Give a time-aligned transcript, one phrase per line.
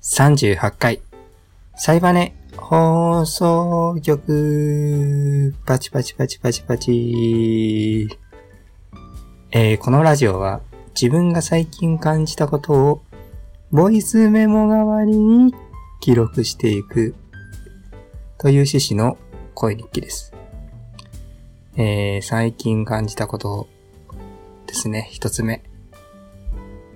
[0.00, 1.02] 38回、
[1.74, 8.08] サイバネ放送局、パチパチパチパチパチ。
[9.50, 10.60] えー、このラジオは
[10.94, 13.02] 自分が最近感じたことを
[13.72, 15.52] ボイスメモ代わりに
[16.00, 17.16] 記録していく
[18.38, 19.18] という趣旨の
[19.54, 20.32] 声日記です。
[21.76, 23.68] えー、最近感じたこと
[24.68, 25.08] ですね。
[25.10, 25.64] 一つ目。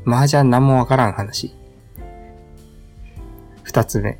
[0.06, 1.52] 麻雀何もわからん話。
[3.72, 4.18] 二つ目。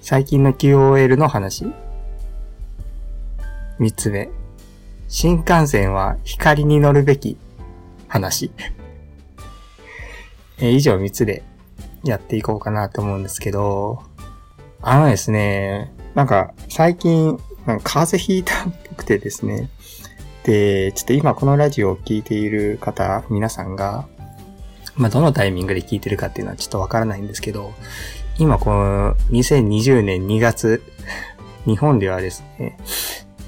[0.00, 1.66] 最近の QOL の話。
[3.80, 4.28] 三つ目。
[5.08, 7.36] 新幹線は光に乗るべき
[8.06, 8.52] 話。
[10.58, 11.42] え以上三つで
[12.04, 14.04] やっていこうかなと思うんですけど、
[14.80, 19.68] あのですね、なんか最近、なんか風邪ひいたっぽくてですね、
[20.44, 24.06] で、ちょっと今このラジオを聞いている方、皆さんが、
[24.94, 27.72] まあ、どのタイミングで聞いてるかっていうのはちょっとわからないんですけど、
[28.38, 30.82] 今この2020年2月、
[31.66, 32.76] 日本ではですね、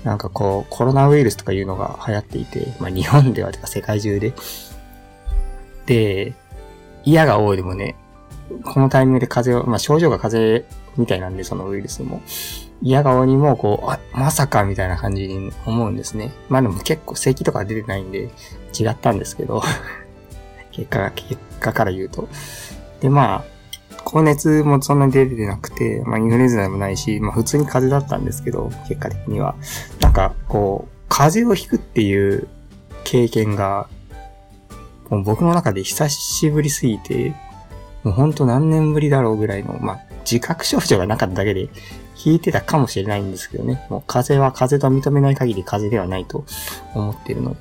[0.04, 4.32] なんかこう、コロナウイルスとかいうのが流行っていて、まあ日本ではてか世界中で。
[5.86, 6.34] で、
[7.04, 7.96] 嫌が多いでもね、
[8.64, 12.22] このタイミングで風邪を、まあ症状が風邪みたいなんで、そのウイルスも。
[12.80, 16.32] 嫌が多いにも、こう、あ、まさかみたいな感じに思うんですね。
[16.48, 18.30] まあでも結構咳とか出てないんで、
[18.78, 19.62] 違ったんですけど、
[20.70, 22.28] 結果が、結果から言うと。
[23.00, 23.55] で、まあ、
[24.08, 29.56] 高熱もそんなに出てなくて、まあ、インフルエンザでもないし、まあ、普通に風邪だったんですけど、結果的には。
[30.00, 32.46] なんか、こう、風邪をひくっていう
[33.02, 33.88] 経験が、
[35.10, 37.34] もう僕の中で久しぶりすぎて、
[38.04, 41.68] もうほんと何年ぶりだろうぐらいの、まあ、自覚症状がなかっただけで、
[42.24, 43.84] 引いてたかもしれないんですけどね。
[43.90, 46.44] もう風邪は風邪と認めない限り風邪ではないと
[46.94, 47.56] 思ってるので。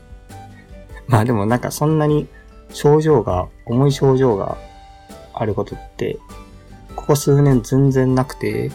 [1.07, 2.27] まあでもなんかそんなに
[2.69, 4.57] 症状が、重い症状が
[5.35, 6.17] あることって、
[6.95, 8.71] ここ数年全然なくて、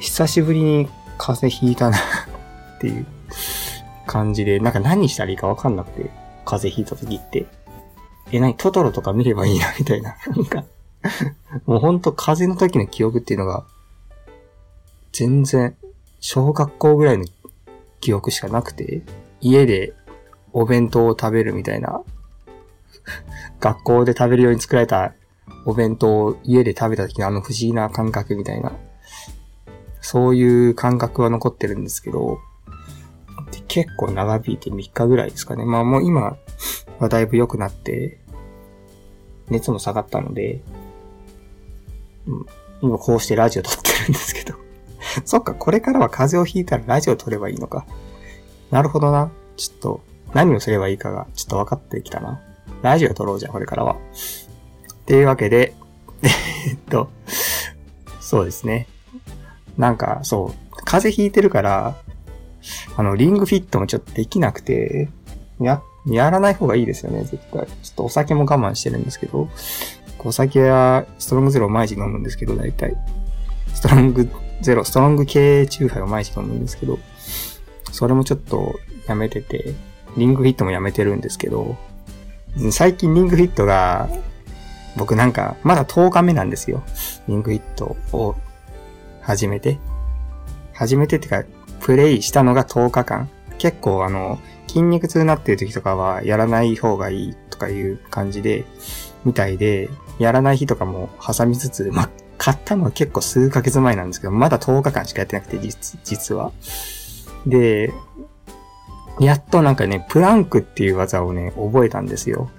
[0.00, 3.06] 久しぶりに風邪ひいたなっていう
[4.06, 6.10] 感じで、なんか何したらいいかわかんなくて、
[6.44, 7.46] 風邪ひいた時って。
[8.32, 10.16] え、何トトロとか見ればいいなみたいな。
[10.26, 10.64] なんか、
[11.66, 13.64] もうほんと風邪の時の記憶っていうのが、
[15.12, 15.76] 全然、
[16.20, 17.24] 小学校ぐらいの
[18.00, 19.02] 記憶しかなくて、
[19.40, 19.92] 家で
[20.52, 22.02] お弁当を食べるみたいな、
[23.60, 25.14] 学校で食べるように作られた
[25.64, 28.72] お弁当を家で食べた時のあの不思議な感覚みたいな、
[30.00, 32.38] そういう感覚は残ってるんですけど、
[33.68, 35.64] 結構長引いて3日ぐらいですかね。
[35.64, 36.36] まあもう今
[36.98, 38.18] はだいぶ良くなって、
[39.48, 40.60] 熱も下がったので、
[42.80, 44.56] 今こうしてラジオ撮ってるんですけど。
[45.24, 47.86] そっか、これからは風邪をひいたらラジオ撮ればいいのか。
[48.70, 49.30] なるほどな。
[49.56, 50.00] ちょっと、
[50.32, 52.40] 何をすればいいかが、ちょっと分かってきたな。
[52.82, 53.96] ラジオ撮ろうじゃん、これからは。
[55.02, 55.74] っていうわけで、
[56.22, 57.10] えっと、
[58.20, 58.86] そうですね。
[59.76, 61.96] なんか、そう、風邪ひいてるから、
[62.96, 65.08] あの、リングフィットもちょっとできなくて、
[65.60, 67.66] や、やらない方がいいですよね、絶対。
[67.66, 69.48] ちょっとお酒も我慢してるんですけど、
[70.24, 72.96] お酒はストロングゼロを毎日飲むんですけど、大体。
[73.74, 74.28] ストロング
[74.60, 76.98] ゼロ、ストロング系チューハイを毎日飲むんですけど、
[77.90, 79.74] それもちょっとやめてて、
[80.16, 81.76] リングフィットもやめてるんですけど、
[82.70, 84.08] 最近リングフィットが、
[84.96, 86.82] 僕なんか、まだ10日目なんですよ。
[87.28, 88.36] リングフィットを
[89.20, 89.78] 始めて。
[90.72, 91.44] 始めてってか、
[91.80, 93.28] プレイしたのが10日間。
[93.58, 94.38] 結構あの、
[94.68, 98.64] 筋肉痛になってる時とかはやらない方がいいとかいう感じで、
[99.24, 99.88] みたいで、
[100.18, 106.52] やらない日とかも挟みつつ、ま、買ったのは結構数ヶ月前なんですけど、まだ10日間しかやってなくて、実、実は。
[107.46, 107.92] で、
[109.20, 112.50] やっとなんかね、プランクっていう技をね、覚えたんですよ。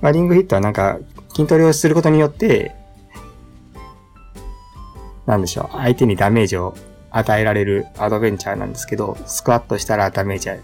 [0.00, 0.98] まあ、リングフィットはなんか、
[1.30, 2.74] 筋トレをすることによって、
[5.26, 6.74] なんでしょう、相手にダメージを
[7.10, 10.56] 与えられるアドベンチャーなんですけど、スクワットしたらダメージは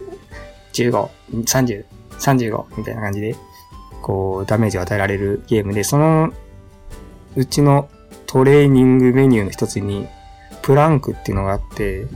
[0.73, 1.85] 15、30、
[2.19, 3.37] 35みたいな感じで、
[4.03, 6.33] こう、ダメージを与えられるゲームで、その
[7.37, 7.89] うちの
[8.27, 10.09] トレーニングメニューの一つに、
[10.63, 12.07] プランクっていうのがあって、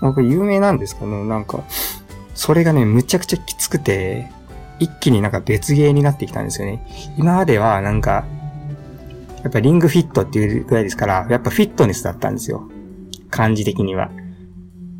[0.00, 1.64] まあこれ有名なんですかねなんか、
[2.34, 4.30] それがね、むちゃくちゃきつくて、
[4.84, 6.86] 一気になんか別ゲーになってきたんですよね。
[7.16, 8.26] 今まではなんか、
[9.42, 12.68] やっぱリングフィットっていうぐらいですから、やっぱフィットネスだったんですよ。
[13.30, 14.10] 感じ的には。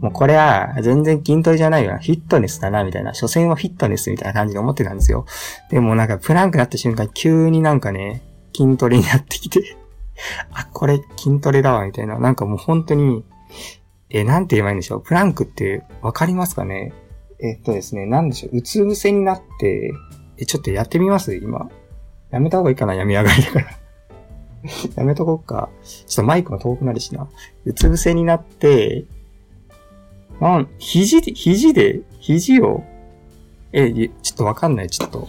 [0.00, 1.98] もうこれは全然筋トレじゃないよな。
[1.98, 3.14] フィットネスだな、みたいな。
[3.14, 5.26] 所詮はフィットネスみたいな感じで思ってたんですよ。
[5.70, 8.22] でもなんかプランクになった瞬間、急になんかね、
[8.56, 9.76] 筋トレになってきて、
[10.52, 12.18] あ、これ筋トレだわ、みたいな。
[12.18, 13.24] なんかもう本当に、
[14.10, 15.02] え、なんて言えばいいんでしょう。
[15.02, 16.92] プランクってわかりますかね？
[17.40, 18.56] えっとですね、なんでしょう。
[18.58, 19.92] うつ伏せになって、
[20.38, 21.34] え、ちょっとやってみます？
[21.34, 21.70] 今。
[22.30, 23.66] やめた方がいいかな闇上がりだから。
[24.96, 25.68] やめとこっか。
[25.84, 27.28] ちょっとマイクも遠くなるしな。
[27.64, 29.04] うつ伏せになって、
[30.40, 32.82] なん、肘で、肘で、肘を、
[33.72, 34.90] え、ちょっとわかんない。
[34.90, 35.28] ちょっと、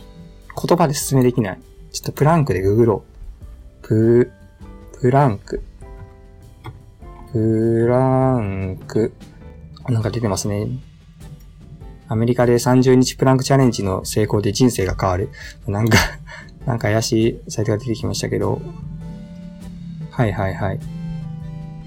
[0.68, 1.60] 言葉で説明できない。
[1.92, 3.04] ちょっとプランクでググろ
[3.84, 3.88] う。
[3.88, 4.32] プ、
[5.00, 5.62] プランク。
[7.32, 9.14] プランク。
[9.90, 10.68] なんか出てますね。
[12.08, 15.30] アメリカで30日プランクチャレンジの成功で人生が変わる。
[15.68, 15.98] なんか
[16.66, 18.62] なんか怪しいサイトが出てきましたけど。
[20.12, 20.80] はいはいはい。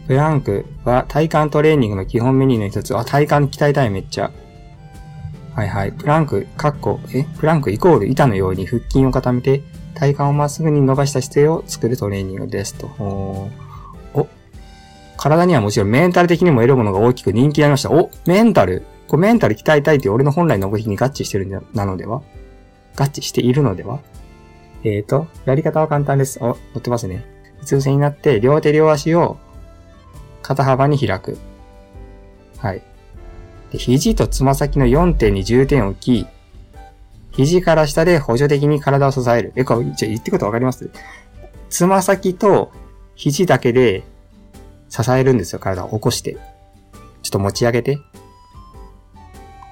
[0.06, 2.96] プランクは体幹トレーニングの基本メニューの一つ。
[2.96, 4.30] あ、体幹鍛えたいめっちゃ。
[5.54, 5.92] はいはい。
[5.92, 7.24] プランク、カッコ、え？
[7.38, 9.62] プランクイコール板のように腹筋を固めて
[9.94, 12.86] 体幹をまっすぐに伸ばした姿勢を作るトレーニングですと。
[12.86, 13.48] お
[15.16, 17.90] 体にはもちろんメンタル的にも得るものが大きく人気になりました。
[17.90, 22.22] おメンタルこれメンタル鍛えたいって俺の本来の動きに合致してるんじゃなのでは？
[22.96, 24.00] 合致しているのでは？
[24.84, 26.38] えーと、やり方は簡単です。
[26.40, 27.24] お、乗ってますね。
[27.60, 29.38] うつ伏せになって、両手両足を
[30.42, 31.36] 肩幅に開く。
[32.58, 32.82] はい。
[33.72, 36.26] で、肘とつま先の4点に重点を置き、
[37.32, 39.52] 肘から下で補助的に体を支える。
[39.56, 40.90] え、これ、じゃ言ってことわかります？
[41.70, 42.70] つま先と
[43.16, 44.04] 肘だけで
[44.88, 46.34] 支えるんですよ、体を起こして。
[46.34, 46.38] ちょ
[47.28, 47.98] っと持ち上げて。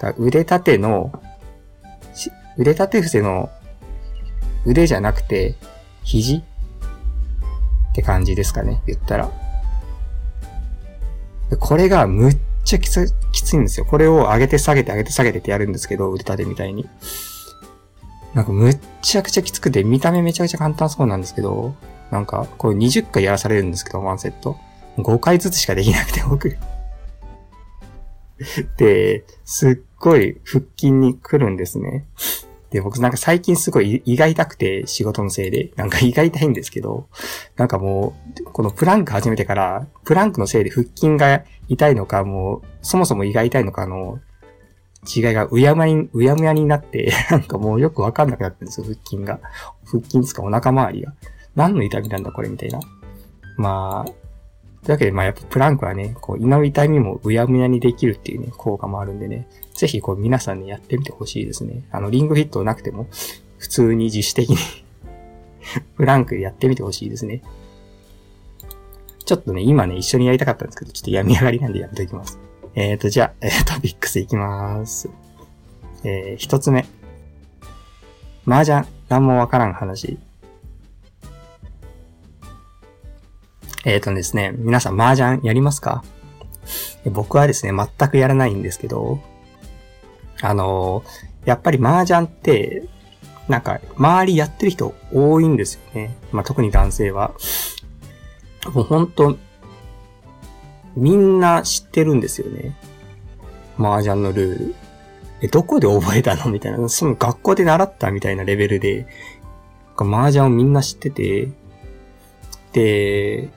[0.00, 1.12] だ腕立ての、
[2.56, 3.50] 腕立て伏せの
[4.64, 5.54] 腕じゃなくて、
[6.02, 6.42] 肘っ
[7.94, 9.30] て感じですかね、言ったら。
[11.60, 13.86] これがむっちゃきつきついんですよ。
[13.86, 16.88] これを上げて下げて上げて下げてってやるんですけど、腕立てみたいに。
[18.34, 21.74] なんかむっちゃくちゃきつくて、見た目めちゃくちゃ簡単そうなんですけど、
[22.10, 24.56] なんか、これ20回やらされるんですけど、ワンセット。
[24.98, 26.56] 5回ずつしかできなくて、僕。
[28.76, 32.06] で、すっごい腹筋に来るんですね。
[32.70, 37.08] で、僕なんか最近すごい胃が痛くて仕事のせいで、なんか胃が痛いんですけど、
[37.56, 44.20] なんかもう、このプランク始めてから、プランクのせいで腹筋が痛いのか、もう、そもそも胃が痛いのかの
[45.06, 49.40] 違いがうやむやに、うやむやになって、 なんかもうよくわかんなくなってるんですよ、腹筋が。
[49.84, 51.14] 腹筋つかお腹周りが。
[51.54, 52.80] 何の痛みなんだこれみたいな。
[53.56, 54.12] まあ、
[54.86, 61.82] というわけで、まあやっぱプランクはね、こう胃の痛みもうやむやにできるっていうね、効果もあるんでね、ぜひこう皆さんにやってみてほしいですね。
[61.90, 63.08] あの、リングフィットなくても、
[63.58, 64.56] 普通に自主的に
[65.96, 67.42] プランクやってみてほしいですね。
[69.24, 72.38] ちょっとね、今ね、一緒にやりたかったんですけど、ちょっと病み上がりなんでやめておきます。
[72.76, 75.10] えーと、じゃあ、えー、トピックスいきます。
[76.04, 76.86] えー、一つ目。
[78.46, 80.16] 麻雀、なんもわからん話。
[83.86, 86.02] えっ、ー、とですね、皆さん麻雀やりますか？
[87.04, 89.20] 僕はですね、全くやらないんですけど、
[90.42, 91.04] あの
[91.44, 92.82] やっぱり麻雀って、
[93.48, 96.16] なんか、周りやってる人多いんですよね。
[96.32, 97.32] まあ、特に男性は。
[98.74, 99.38] もうほんと、
[100.96, 102.76] みんな知ってるんですよね。
[103.78, 104.74] 麻雀のルール。
[105.42, 106.50] え、どこで覚えたの？
[106.50, 106.88] みたいな。
[106.88, 109.06] その学校で習ったみたいなレベルで、
[109.96, 111.50] 麻雀をみんな知ってて、
[112.72, 113.48] で、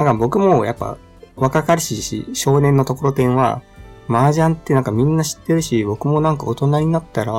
[0.00, 0.96] なんか僕もやっぱ
[1.36, 3.60] 若かりしし少年のところてんは、
[4.08, 7.32] 麻雀ってなんかみんな知ってるし、僕もなんか大人になったら、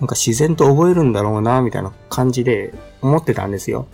[0.00, 2.72] なんか自然と覚えるんだろうな、みたいな感じで
[3.02, 3.88] 思ってたんですよ。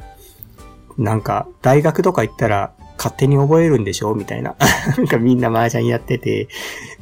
[0.96, 4.54] なんか、大学とか行ったら勝手に覚えるんでしょみたいな。
[4.96, 6.46] なんかみんな麻雀やってて、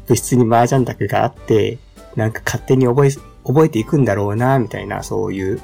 [0.06, 1.78] 部室に麻雀卓があって、
[2.16, 3.10] なんか勝手に覚え、
[3.46, 5.60] 覚えていくんだろうな、みたいな、そういう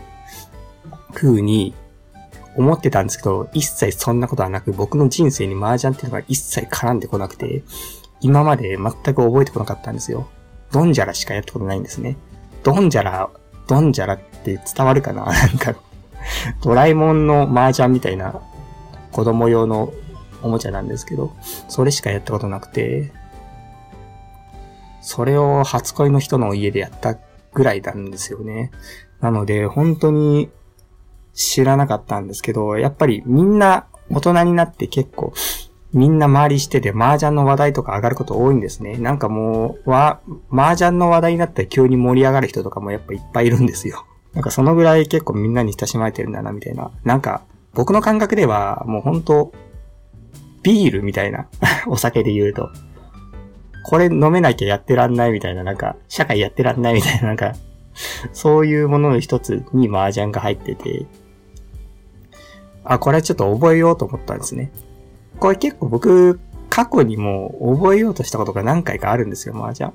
[1.15, 1.75] 風に
[2.57, 7.63] 思ってたんですけど、一切そんなことはなく、僕の人生に麻雀っていうのが一切絡んでこなくて、
[8.21, 10.29] 今まで全く覚えてこなかったんですよ。
[10.73, 12.17] ドンジャラしかやったことないんですね。
[12.63, 13.31] ドンジャラ、
[13.69, 15.25] ドンジャラって伝わるかな？
[15.31, 15.75] なんか、
[16.63, 18.41] ドラえもんの麻雀みたいな
[19.13, 19.93] 子供用の
[20.43, 21.33] おもちゃなんですけど、
[21.69, 23.13] それしかやったことなくて、
[25.03, 27.17] それを初恋の人の家でやった
[27.55, 28.71] ぐらいなんですよね。
[29.21, 30.51] なので、本当に
[31.37, 35.33] 知らなかったんですけど、やっぱりみんな大人になって結構、
[35.93, 38.97] みんな周りしてて麻雀の話題とか上がること多いんですね。
[38.97, 44.05] なんかもう、わ、麻雀の話題になったら急に盛り上がる人とかもやっぱいっぱいいるんですよ。
[44.33, 46.91] なんかそのぐらい結構みんなに親しまれてるんだな、みたいな。
[47.05, 47.43] なんか、
[47.75, 49.53] 僕の感覚ではもう本当
[50.63, 51.47] ビールみたいな
[51.87, 52.71] お酒で言うと。
[53.85, 57.53] これ飲めなきゃやってらんないみたいな、なんか、社会やってらんないみたいな、なんか、
[58.33, 61.07] そういうものの一つに麻雀が入ってて、
[62.87, 64.71] あ、これはちょっと覚えようと思ったんですね。
[65.39, 66.41] これ結構僕、
[66.71, 69.93] 過去にも覚えようとしたことが何回かあるんですよ、麻雀。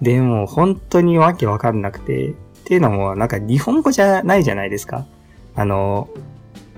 [0.00, 2.30] でも、本当にわけわかんなくて。
[2.30, 2.34] っ
[2.68, 5.06] ていうのも、なんか日本語じゃないじゃないですか。
[5.54, 6.08] あの、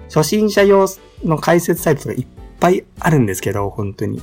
[0.05, 0.87] 初心者用
[1.25, 2.27] の解説サイトがいっ
[2.61, 4.23] ぱいあるんですけど、本当に。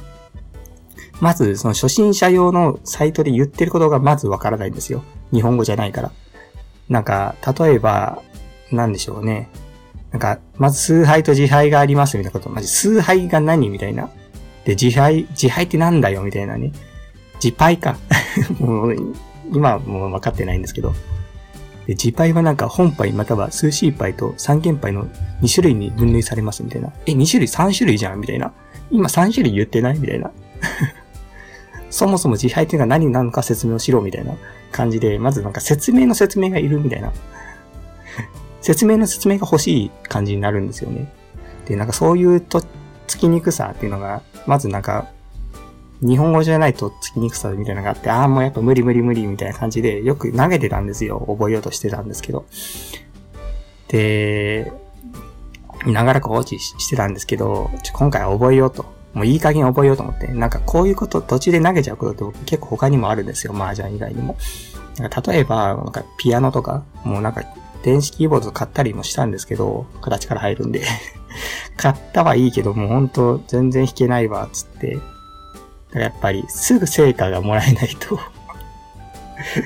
[1.19, 5.03] まず、その初心者用のサイトで言ってることがまずわからないんですよ。
[5.33, 6.11] 日本語じゃないから。
[6.89, 8.21] なんか、例えば、
[8.71, 9.49] なんでしょうね。
[10.11, 12.49] なんか、まず崇拝と自敗がありますみたいなこと。
[12.49, 14.09] まじ、崇拝が何みたいな。
[14.65, 16.71] で、自敗、自敗ってなんだよみたいなね。
[17.43, 17.97] 自敗か。
[18.59, 18.95] もう、
[19.51, 20.93] 今もう分かってないんですけど。
[21.87, 25.07] で、自敗はなんか本杯または数シー杯と三元杯の
[25.41, 26.91] 2種類に分類されますみたいな。
[27.05, 28.51] え、2種類？3種類じゃんみたいな。
[28.91, 30.31] 今3種類言ってないみたいな。
[31.89, 34.33] そもそも自敗っていうのは何なのか説明をしろみたいな
[34.71, 37.13] 感じで、まずなんか説明の説明がいるみたいな。
[38.61, 41.11] 説明の説明が欲しい感じになるんですよね。
[41.65, 42.63] で、なんかそういうと、
[43.07, 45.07] つきにくさっていうのが、まずなんか
[46.01, 51.23] 日本語じゃないとつきにくさみたいなのがあって、ああ、もうやっぱ無理無理無理みたいな感じで、よく投げてたんですよ。
[51.27, 52.45] 覚えようとしてたんですけど。
[53.87, 54.71] で、
[55.85, 58.85] 長らく放置してたんですけど、今回は覚えようと。
[59.13, 60.27] もういい加減覚えようと思って。
[60.27, 63.53] なんかこういうこと途中で投げちゃうことって結構他にもあるんですよ。
[63.55, 64.35] 麻雀以外にも。
[64.99, 67.43] なんか例えば、なんかピアノとか、もうなんか
[67.83, 70.81] 電子キーボード買ったりもしたんですけど、形から入るんで
[71.77, 74.95] 買ったはいいけど、もうほんと全然弾けないわ、つって。
[74.95, 75.05] だか
[75.93, 78.19] らやっぱりすぐ成果がもらえないと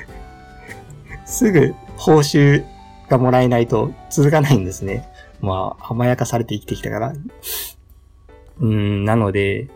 [1.26, 2.64] すぐ報酬
[3.10, 5.08] がもらえないと続かないんですね。
[5.42, 7.14] まあ、甘やかされて生きてきたから。
[8.60, 9.70] うん、なので、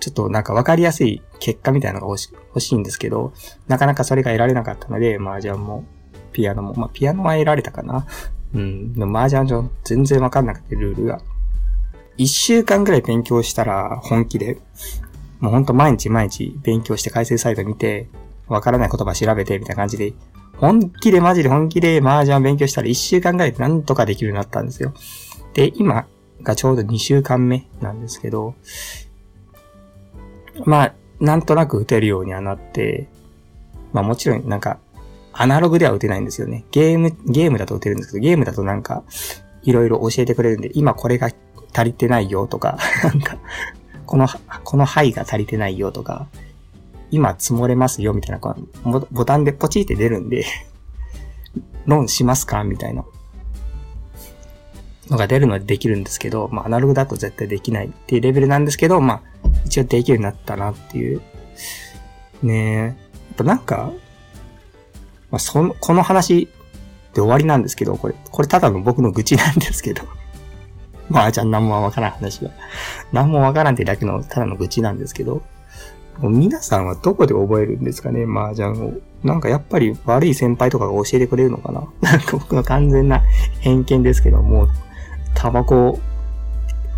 [0.00, 3.32] ちょっとなんかわかりやすい結果みたいなのが欲し欲しいんですけど、
[3.68, 5.95] なかなかそれが得られなかったので、麻雀もう、
[6.36, 8.06] ピアノも、まあピアノは得られたかな。
[8.54, 11.20] うん、でも麻雀上全然わかんなくて、ルールが。
[12.16, 14.58] 一週間ぐらい勉強したら本気で
[15.40, 18.08] もうほんと毎日毎日勉強して解説サイト見て、
[18.48, 20.14] わからない言葉調べて、みたいな感じで、
[20.58, 24.94] 本気でマジで本気で麻雀勉強したら1週間ぐらいでなんとかできるようになったんですよ。
[25.52, 26.06] で、今
[26.42, 28.54] がちょうど2週間目なんですけど、
[30.64, 33.08] まあ、なんとなく打てるようにはなって、
[33.92, 34.78] まあもちろんなんか、
[35.38, 36.64] アナログでは打てないんですよね。
[36.70, 39.04] ゲーム、ゲームだと打てるんですけど、ゲームだとなんか、
[39.62, 41.30] いろいろ教えてくれるんで、今これが
[41.74, 43.36] 足りてないよとか、 なんか、
[44.06, 44.26] この、
[44.64, 46.26] この範囲が足りてないよとか、
[47.10, 50.44] 今積もれますよみたいな、このボタンでポチって出るんで
[51.86, 53.04] ローンしますかみたいな
[55.10, 59.22] のが出るのでできるんですけど、まあアナログだと絶対できないっていうレベルなんですけど、まあ
[59.66, 61.20] 一応できるようになったなっていう。
[62.42, 62.76] ねえ。
[62.78, 62.94] やっ
[63.36, 63.92] ぱなんか、
[65.30, 66.48] まあその、この話
[67.14, 70.02] で終わりなんですけど、これ、これただの僕の愚痴なんですけど
[71.08, 72.50] まあ、じゃあ何もわからん話は。
[73.12, 75.42] 何もわからんってだけのただの愚痴なんですけど、
[76.18, 78.92] もう皆さんはどこで覚えるんですかね、麻雀を。
[79.22, 83.22] なんかやっぱり悪い先輩とかが教えてくれるのかな なんか僕の完全な
[83.60, 84.68] 偏見ですけども、
[85.34, 85.98] タバコ、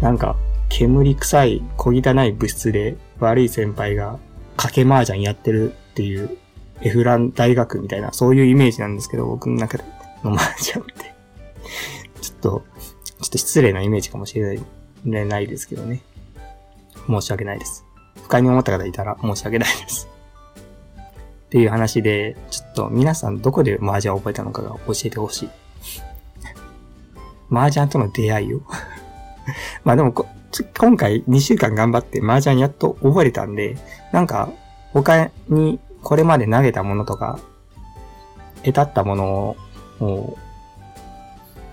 [0.00, 0.36] なんか
[0.68, 4.18] 煙臭い小汚い物質で悪い先輩が
[4.56, 6.36] 賭け麻雀やってるっていう
[6.82, 9.84] エフラン大学みたいな、そういうイメージなんですけど、僕の中で
[10.22, 11.14] の麻雀って。
[12.20, 14.60] ちょっと、ちょっと失礼なイメージかもしれ
[15.04, 16.02] ないないですけどね。
[17.06, 17.84] 申し訳ないです。
[18.22, 20.08] 不快に思った方いたら申し訳ないです。
[21.46, 25.50] っていう話で、ちょっと皆さんどこで麻雀を覚えたのかが教えてほしい。
[27.50, 28.60] 麻雀との出会いを
[29.82, 33.76] まあでも今回2週間頑張って麻雀やっと覚えたんで、
[34.12, 34.50] なんか
[34.92, 37.38] 他にこれまで投げたものとか、
[38.64, 39.56] 得たったもの
[40.00, 40.38] を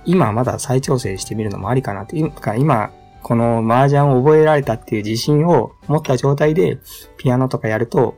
[0.03, 2.17] 今まだ再調整してみるのもありかなって。
[2.17, 2.91] 今、
[3.23, 6.79] この麻雀を覚えられたっていう自信を持った状態で
[7.15, 8.17] ピアノとかやると、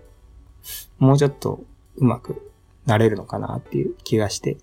[0.97, 1.61] もうちょっと
[1.97, 2.51] うまく
[2.87, 4.57] なれるのかなっていう気がして。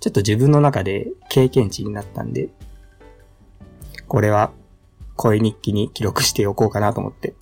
[0.00, 2.50] ちょっと自分の中で経験値になったんで、
[4.06, 4.52] これは
[5.16, 7.32] 声日記に記録しておこうかなと思って、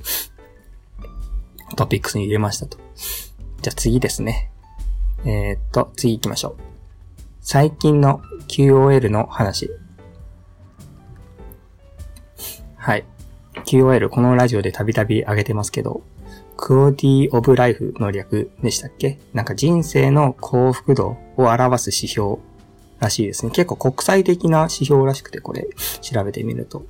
[1.76, 2.78] トピックスに入れましたと。
[3.62, 4.50] じゃあ次ですね。
[5.24, 6.56] えー、っと、次行きましょう。
[7.40, 9.70] 最近の QOL の話。
[12.76, 13.04] はい。
[13.66, 16.02] QOL、このラジオでたびたび上げてますけど、
[16.56, 19.18] クオリティオブライフの略でしたっけ？
[19.32, 22.36] なんか人生の幸福度を表す指標
[22.98, 23.52] らしいですね。
[23.52, 25.68] 結構国際的な指標らしくて、これ
[26.00, 26.84] 調べてみると。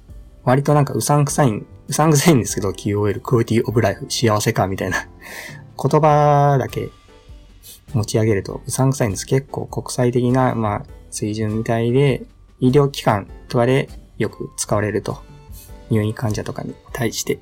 [0.45, 5.09] 割となんかうさんくさい、うさんくさいんですけど、QOL、クオリティオブライフ、幸せかみたいな
[5.83, 6.89] 言葉だけ
[7.93, 9.27] 持ち上げるとうさんくさいんです。
[9.27, 12.23] 結構国際的な、まあ、水準みたいで、
[12.61, 15.31] 医療機関とかでよく使われると。
[15.91, 17.41] 入院患者とかに対して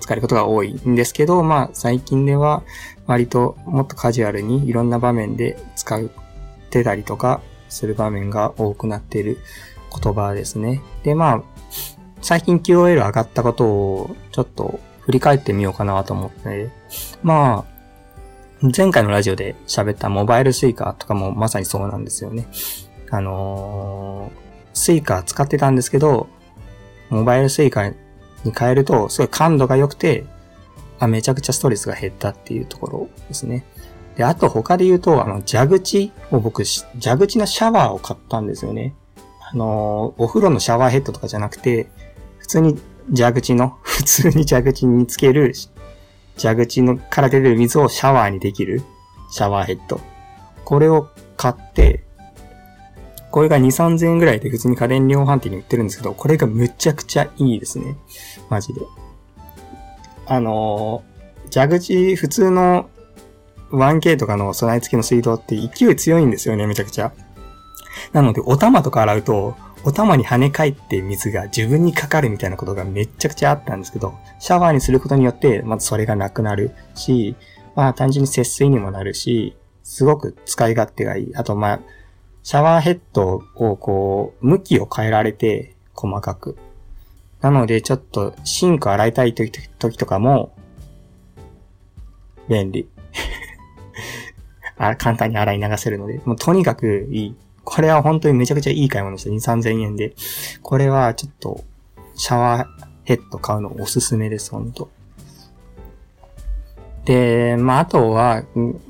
[0.00, 2.62] 使えることが多いんですけど、まあ、最近では
[3.06, 6.02] 割ともっとカジュアルにいろんな場面で使っ
[6.70, 9.38] てたりとかする場面が多くなっている
[10.02, 10.80] 言葉ですね。
[11.02, 11.42] で、まあ、
[12.20, 16.70] 最近 QOL 上がったことをちょっと振り返ってみようかなと思って、
[17.22, 22.48] まあ、前回のラジオで喋ったモバイル Suica とかもまさにそうなんですよね。
[23.10, 24.38] あのー、
[24.74, 26.28] Suica 使ってたんですけど、
[27.08, 27.94] モバイル Suica に
[28.56, 30.26] 変えると、すごい感度が良くて、
[30.98, 33.64] あ、めちゃくちゃストレスが減ったっていうところですね。
[34.16, 38.94] で、あと他で言うと、あの、蛇口を僕、蛇口のシャワーを買ったんですよね。
[39.50, 41.88] あのー、お風呂のシャワーヘッドとかじゃなくて、
[42.48, 42.80] 普通に
[43.14, 45.52] 蛇口の、 普通に蛇口につける、
[46.38, 48.82] 蛇口のから出てる水をシャワーにできる
[49.30, 50.00] シャワーヘッド。
[50.64, 52.04] これを買って、
[53.30, 57.98] これが2、3000円ぐらいで普通に家電量販店に売ってるんですけど、これがむちゃくちゃいいですね。
[58.48, 58.80] マジで。
[60.24, 62.88] あのー、蛇口、普通の
[63.72, 67.12] 1K とかの備え付けの水道って勢い強いんですよね、めちゃくちゃ。
[68.14, 77.36] なので、お玉とか洗うと、お玉に跳ね返って水が自分にかかるみたいなことがめちゃくちゃあったんですけど、シャワーにすることによって、まずそれがなくなるし、
[77.74, 81.36] まあ単純に節水にもなるし、すごく使い勝手がいい。
[81.36, 81.80] あとまあ、
[82.42, 86.56] シャワーヘッドをこう、向きを変えられて、細かく。
[87.40, 90.52] なので、ちょっと、シンク洗いたい時とかも、
[92.48, 92.88] 便利。
[94.76, 97.36] あ簡単に洗い流せるので、もうとにかくいい。
[97.70, 99.30] これは本当にめちゃくちゃいい買い物でした。
[99.30, 100.14] 2、3000円で。
[100.62, 101.64] これはちょっと、
[102.14, 102.66] シャワー
[103.04, 104.88] ヘッド買うのおすすめです、ほんと。
[107.04, 108.42] で、まあ、あとは、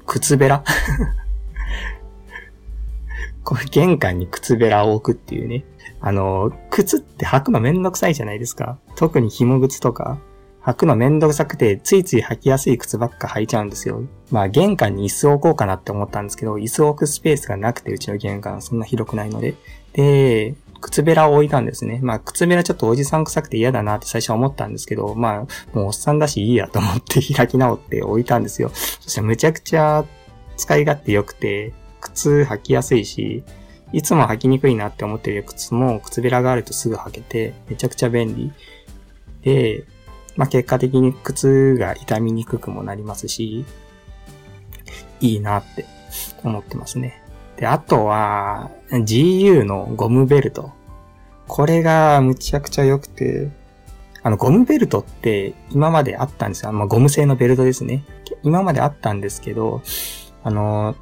[0.07, 0.63] 靴べら
[3.43, 5.65] これ玄関に靴べらを置くっていうね。
[6.01, 8.79] あの、靴って履くのめんどくさいじゃないですか。
[8.95, 10.21] 特に紐靴とか。
[10.69, 14.03] 履くのめんどくさくて、ついつい履きやすい靴ばっか履いちゃうんですよ。
[14.31, 19.55] まあ玄関に椅子を置こうかなって思ったんですけど、椅子を置くスペースがなくて、うちの玄関そんな広くないので。
[19.95, 22.01] で、靴べらを置いたんですね。
[22.03, 28.71] まあ靴べらちょっとおじさん臭くて嫌だなって最初は思ったんですけど、まあもうおっさんだしいいやと思って開き直って置いたんですよ。
[28.75, 30.05] そしてむちゃくちゃ
[30.59, 33.43] 使い勝手良くて、靴履きやすいし、
[33.95, 38.53] いつも履きにくいなって思ってる靴も靴べらがあるとすぐ履けて、めちゃくちゃ便利。
[39.41, 39.85] で、
[40.39, 43.65] まあ、結果的に靴が痛みにくくもなりますし、
[45.21, 45.85] いいなって
[46.45, 47.21] 思ってますね。
[47.57, 50.71] で、あとは、GU のゴムベルト。
[51.49, 53.51] これがむちゃくちゃ良くて、
[54.23, 56.73] あの、ゴムベルトって今まであったんですよ。
[56.73, 58.05] まあ、ゴム製のベルトですね。
[58.45, 59.83] 今まであったんですけど、
[60.45, 60.95] あの、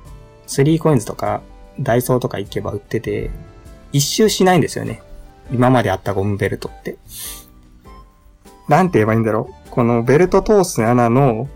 [0.46, 1.42] 3コインズとか
[1.78, 3.30] ダイソーとか行けば売ってて、
[3.92, 5.02] 一周しないんですよね。
[5.52, 6.96] 今まであったゴムベルトって。
[8.68, 9.70] なんて言えばいいんだろう？
[9.70, 11.48] このベルト通す穴の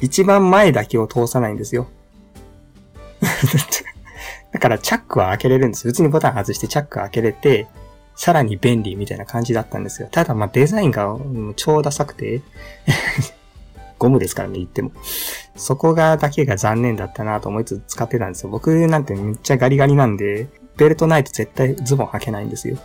[0.00, 1.88] 一番前だけを通さないんですよ。
[4.52, 5.86] だからチャックは開けれるんです。
[5.86, 7.66] 普通にボタン外してチャック開けれて、
[8.14, 10.08] さらに便利みたいな感じだったんですよ。
[10.10, 11.16] ただまあデザインが
[11.56, 12.40] 超ダサくて
[13.98, 14.92] ゴムですからね、言っても。
[15.56, 18.50] そこがだけが残念だったなと思いつつ使ってたんですよ。
[18.50, 22.76] 僕なんてめっちゃガリガリなんで、ベルトないと絶対ズボン履けないんですよ。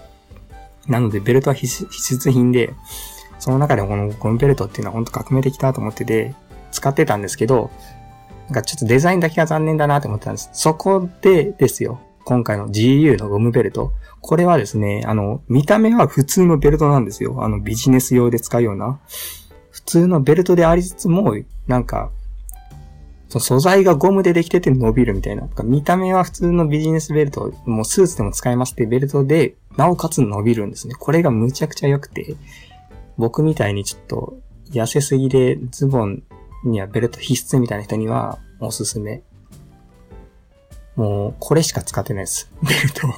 [0.88, 2.74] なのでベルトは必須品で、
[3.42, 6.36] その中でこのゴムベルトっていうのは本当革命的だと思ってて、
[6.72, 7.72] 使ってたんですけど、
[8.46, 10.52] なんかちょっとデザインだけが残念だなと思ってたんです。
[10.54, 12.00] そこでですよ。
[12.24, 13.94] 今回の GU のゴムベルト。
[14.22, 17.44] これはですね、あの、見た目は普通のベルトなんですよ。
[17.44, 19.00] あの、ビジネス用で使うような。
[19.72, 22.12] 普通のベルトでありつつも、なんか、
[23.28, 25.50] その素材がゴムでできてて伸びるみたいな。
[25.64, 30.94] 見た目は普通のビジネスベルト、もうスーツでも使えますってベルトで、なおかつ伸びるんですね。
[30.94, 32.36] これがむちゃくちゃ良くて、
[33.22, 34.34] 僕みたいにちょっと
[34.72, 36.24] 痩せすぎでズボン
[36.64, 39.22] にはベルト必須みたいな人にはおすすめ。
[40.96, 42.52] もう、これしか使ってないです。
[42.68, 43.12] ベルトっ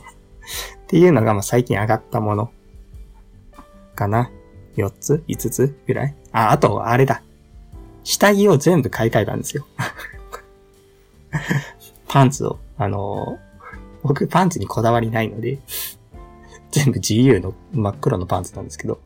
[0.88, 2.52] ていうのが、まあ最近上がったもの。
[3.96, 4.30] かな。
[4.76, 5.76] 4つ ?5 つ？
[5.88, 6.16] ぐらい？
[6.34, 7.24] あ、あと、あれだ。
[8.04, 9.66] 下着を全部買い替えたんですよ。
[12.10, 12.60] パンツを。
[12.78, 13.40] あの
[14.02, 15.60] 僕パンツにこだわりないので、
[16.74, 19.00] 全部 GU の真っ黒のパンツなんですけど、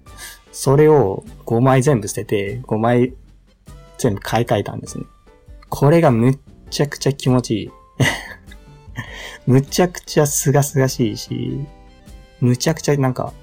[0.54, 3.14] それを5枚全部捨てて、5枚
[3.98, 5.06] 全部買い替えたんですね。
[5.68, 7.72] これがむっちゃくちゃ気持ちいい。
[9.46, 11.60] むちゃくちゃすがすがしいし、
[12.40, 13.34] むちゃくちゃなんか、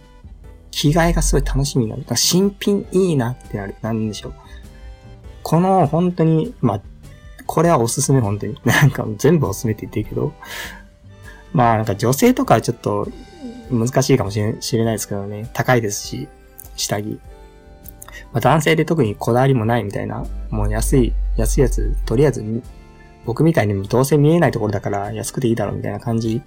[0.70, 2.04] 着替えがすごい楽しみになる。
[2.16, 3.74] 新品いいなってなる。
[3.82, 4.34] なんでしょう。
[5.42, 6.80] この本当に、まあ、
[7.44, 8.58] これはおすすめ本当に。
[8.64, 10.32] なんか全部おすすめって言ってるけど、
[11.52, 13.06] まあなんか女性とかはちょっと
[13.70, 15.48] 難しいかもしれないですけどね。
[15.52, 16.28] 高いですし、
[16.76, 17.20] 下着。
[18.32, 22.62] まあ、男性で特にこだわりもないみたいな、もう安い、安いやつ、とりあえず、
[23.24, 26.42] 僕みたいにどうせ見えないところだから安くていいだろうみたいな感じ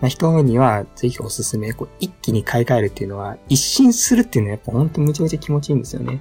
[0.00, 1.72] な人にはぜひおすすめ。
[1.72, 6.20] こう一気に買い替えるっていうのは、一新するっていうのはやっぱほんとむちゃむちゃ気持ちいいんですよね。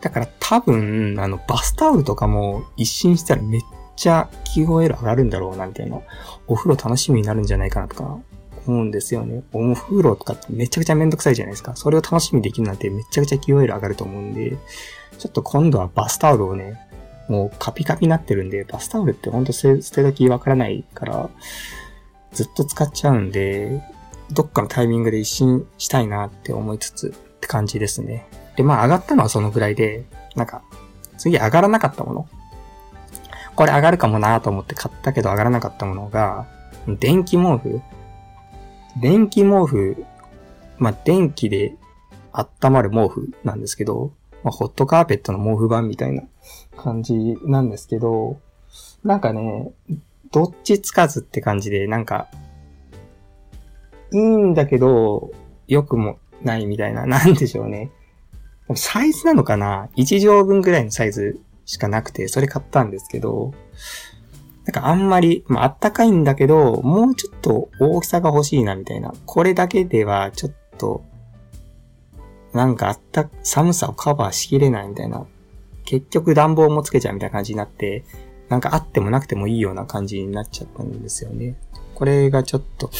[0.00, 3.60] だから多分、あの、バスタオルとかも一新したらめっ
[3.96, 5.98] ちゃ QOL 上がるんだろうな、みたいな。
[6.46, 8.18] お風呂楽しみになるんじゃないかなとか
[8.66, 9.42] 思うんですよね。
[9.52, 11.76] お風呂とかってめちゃくちゃめんどくさいじゃないですか。
[11.76, 14.56] それを楽しみできるなんてめちゃくちゃ QOL 上がると思うんで、
[15.18, 16.78] ちょっと今度はバスタオルをね、
[17.28, 21.30] もうカピカピになってるんで、バスタオルってほんと捨て時わからないから、
[22.32, 23.82] ずっと使っちゃうんで、
[24.32, 28.26] どっかのタイミングで一新したいなって思いつつって感じですね。
[28.56, 30.62] で、まあ上がったのはそのぐらいで、なんか、
[31.18, 32.28] 次上がらなかったもの。
[33.54, 36.46] これ上がるかもなと思って買ったけど上がらなかったものが、
[36.86, 37.80] 電気毛布
[39.00, 40.04] 電気毛布、
[40.78, 41.74] まあ、電気で
[42.32, 46.22] 温まる毛布なんですけど、まあ、ホットカーペットの毛布版みたいな
[46.76, 48.40] 感じなんですけど、
[49.04, 49.72] なんかね、
[50.30, 52.28] どっちつかずって感じで、なんか、
[54.12, 55.30] いいんだけど、
[55.68, 57.90] 良くもないみたいな、なんでしょうね。
[58.74, 63.52] サイズなのかな ?1 畳分ぐらいのサイズしかなくて、それ買ったんですけど、
[64.64, 69.12] なんかあんまり、まあ、あったかいんだけど、もうちょっと大きさが欲しいなみたいな。
[69.26, 71.04] これだけではちょっと、
[72.52, 75.26] なんかあった、寒さをカバーしきれないみたいな。
[75.84, 78.04] 結局暖房もつけちゃうみたいな感じになって、
[78.48, 81.56] なんかあってもなくてもいいような感じになっちゃったんですよね。
[81.94, 82.90] これがちょっと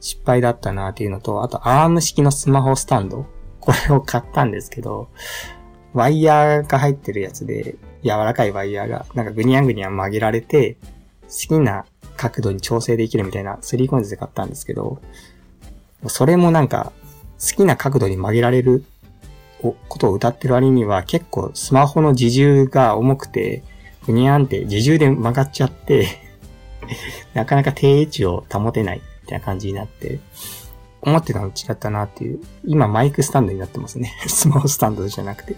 [0.00, 3.26] 失敗だったなっていうのと、あとアーム式のスマホスタンド。
[3.60, 5.08] これを買ったんですけど、
[5.92, 10.76] ワイヤーが入ってるやつで、柔らかいワイヤーが、なんかグニャングニャン曲げられて、
[11.32, 15.00] 好きな角度に調整できるみたいな 3COINS で買ったんですけど、
[16.06, 16.92] それもなんか
[17.40, 18.84] 好きな角度に曲げられる
[19.60, 23.62] ことを歌ってる割には結構スマホの自重が重くて、
[24.04, 26.06] ふにゃんって自重で曲がっちゃって
[27.34, 30.18] なかなか定位置を保てないみたいな感じになって、
[31.00, 32.40] 思ってたの違ったなっていう。
[32.64, 34.14] 今マイクスタンドになってますね。
[34.28, 35.56] スマホスタンドじゃなくてっ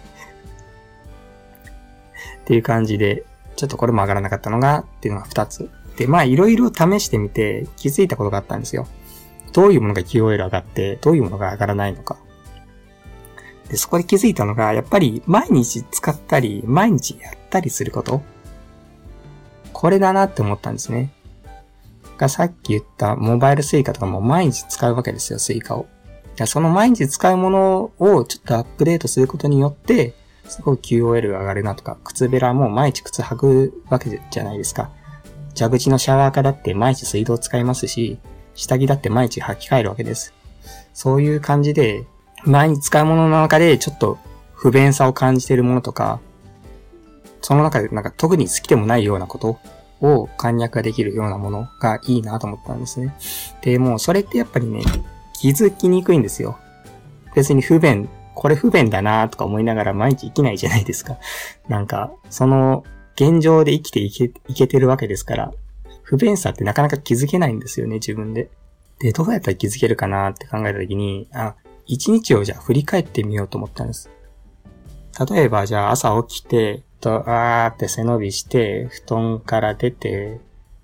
[2.47, 3.25] ていう感じで、
[3.57, 5.71] ちょっとこれも上がらなかったのが、っていうのが2つ。
[5.97, 8.87] で、まあいろいろ試してみて気づいたことがあったんですよ。
[9.53, 12.17] どういうものが QOL 上がって、どういうものが上がらないのか。
[13.69, 18.23] で、そこで気づいたのが、やっぱり毎日使ったり、毎日やったりすること。
[19.73, 21.13] これだなって思ったんですね。
[22.19, 25.87] さっき言ったモバイル Suica とかも毎日使うわけですよ、 Suica を。
[26.47, 30.15] その毎日使うものをちょっとアップデートすることによって、
[30.49, 34.91] すごい QOL が上がるなとか、靴べらも毎日靴履くわけじゃないですか。
[35.57, 38.19] 蛇口のシャワー化だって毎日水道使いますし、
[38.55, 40.35] 下着だって毎日履き替えるわけです。
[40.93, 42.07] そういう感じで、
[42.45, 44.19] 毎日使うものの中でちょっと
[44.53, 46.21] 不便さを感じているものとか、
[47.41, 49.59] その中でなんか特に好きでもないようなこと
[50.01, 53.15] を簡略ができるようなものがいいなと思ったんですね。
[53.63, 54.83] で、もうそれってやっぱりね、
[55.41, 56.59] 気づきにくいんですよ。
[57.35, 61.19] 別に不便これ不便だなとか思いながら毎日生きないじゃないですか。
[61.69, 62.85] なんか、その
[63.17, 65.53] 現状で生きていけ、いけてるわけですから、
[66.03, 68.51] 不便さってなかなか気づけないんですよね、自分で。
[68.99, 71.55] で、どうやったら気づけるかなって考えたときに、あ、
[71.87, 74.11] 一日をじゃあ振り返ってみようと思ったんです。
[75.31, 80.41] 例えば、じゃあ朝起きて、と、あーって背伸びして、布団から出て、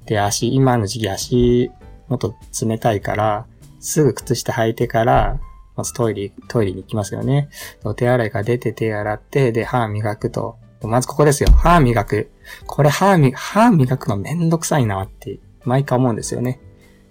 [0.07, 1.71] で、足、今の時期足、
[2.09, 3.47] もっと冷たいから、
[3.81, 5.41] すぐ靴下履いてから、
[5.81, 7.49] まずトイレ、トイレに行きますよね。
[7.97, 10.59] 手洗いから出て手洗って、で、歯磨くと。
[10.83, 11.51] まずここですよ。
[11.53, 12.31] 歯磨く。
[12.67, 16.61] これ歯磨、歯磨くのめんどくさいなって、毎回思うんですよね。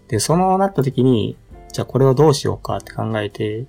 [0.08, 1.36] で、そのなった時に、
[1.74, 3.66] じゃあこれをどうしようかって考えて、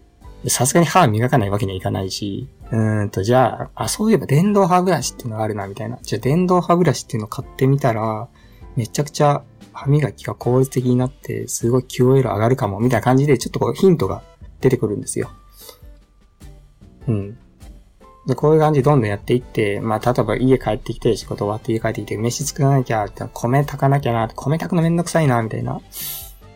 [0.48, 5.98] さすがに歯磨かないわけにはいかないし、うーんと、じゃあ、あ、そういえば電動歯ブラシっていうのがあるな、みたいな。
[6.02, 8.28] じゃあ電動歯ブラシっていうのを買ってみたら、
[8.76, 14.22] めちゃくちゃ歯磨きが効率的になって、すごい QOL 上がるかも、みたいな感じで、ちょっとこうヒントが
[14.60, 15.30] 出てくるんですよ。
[17.08, 17.38] うん。
[18.26, 25.80] で、こういう感じでどんどんやっていって、まあ、例えば家帰ってきて、仕事終わって家帰ってきて、飯作らなきゃ、米炊かなきゃな、米炊くのめんどくさいな、みたいな。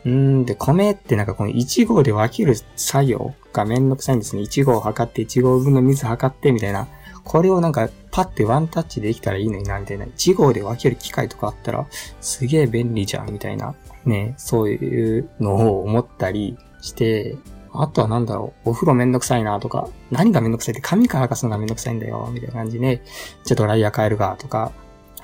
[0.05, 4.43] うん、で、米ってなんかこの1号で分ける作業がめんどくさいんですね。
[4.43, 6.87] 1号を測って、1号分の水測って、みたいな。
[7.25, 10.05] これをなんか、パッてワンタッチできたらいいのにな、みたいな。
[10.05, 11.87] 1号で分ける機械とかあったら、
[12.21, 13.75] すげえ便利じゃん、みたいな。
[14.05, 17.37] ね、そういうのを思ったりして、
[17.77, 23.03] あとはなんだろう、お風呂めんどくさいなとか、何がめんどくさいって髪乾かすのがめんどくさいんだよ、みたいな感じで、
[23.45, 24.73] じゃあドライヤー変えるかとか、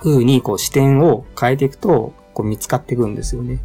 [0.00, 3.60] 風にこう視点を変えていくと、こう見つかっていくんですよね。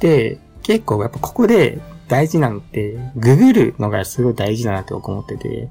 [0.00, 5.68] で、結構やっぱここで大事なのって、ググるのがすごい大事だなって僕思ってて、